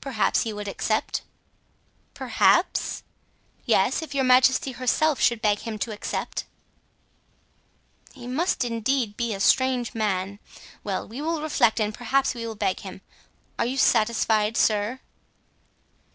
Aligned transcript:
"Perhaps 0.00 0.44
he 0.44 0.52
would 0.54 0.66
accept." 0.66 1.20
"Perhaps?" 2.14 3.02
"Yes, 3.66 4.00
if 4.00 4.14
your 4.14 4.24
majesty 4.24 4.72
herself 4.72 5.20
should 5.20 5.42
beg 5.42 5.58
him 5.58 5.76
to 5.80 5.92
accept." 5.92 6.46
"He 8.14 8.26
must 8.26 8.60
be 8.62 8.66
indeed 8.68 9.20
a 9.20 9.40
strange 9.40 9.92
man. 9.92 10.38
Well, 10.82 11.06
we 11.06 11.20
will 11.20 11.42
reflect 11.42 11.80
and 11.80 11.92
perhaps 11.92 12.34
we 12.34 12.46
will 12.46 12.54
beg 12.54 12.80
him. 12.80 13.02
Are 13.58 13.66
you 13.66 13.76
satisfied, 13.76 14.56
sir?" 14.56 15.00